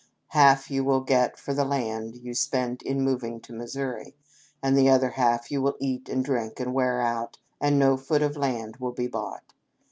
Half 0.29 0.71
you 0.71 0.83
will 0.83 1.01
get 1.01 1.37
for 1.37 1.53
the 1.53 1.63
land 1.63 2.15
you 2.15 2.33
spend 2.33 2.81
in 2.81 3.03
moving 3.03 3.39
to 3.41 3.53
Missouri, 3.53 4.15
and 4.59 4.75
the 4.75 4.89
other 4.89 5.09
half 5.11 5.51
you 5.51 5.61
will 5.61 5.77
eat 5.79 6.09
and 6.09 6.25
drink 6.25 6.59
and 6.59 6.73
wear 6.73 6.99
out, 7.03 7.37
and 7.59 7.77
no 7.77 7.97
foot 7.97 8.23
of 8.23 8.35
land 8.35 8.77
will 8.77 8.93
be 8.93 9.05
bought. 9.05 9.53